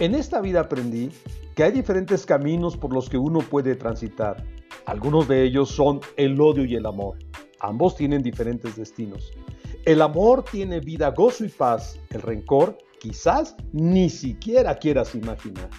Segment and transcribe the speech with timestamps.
[0.00, 1.10] En esta vida aprendí
[1.54, 4.44] que hay diferentes caminos por los que uno puede transitar.
[4.86, 7.16] Algunos de ellos son el odio y el amor.
[7.60, 9.30] Ambos tienen diferentes destinos.
[9.84, 12.00] El amor tiene vida, gozo y paz.
[12.10, 15.70] El rencor quizás ni siquiera quieras imaginar.